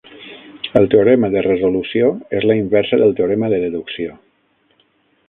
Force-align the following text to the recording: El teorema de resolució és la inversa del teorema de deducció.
El 0.79 0.87
teorema 0.93 1.29
de 1.35 1.43
resolució 1.47 2.09
és 2.39 2.47
la 2.53 2.57
inversa 2.63 2.99
del 3.03 3.13
teorema 3.21 3.51
de 3.55 3.61
deducció. 3.67 4.17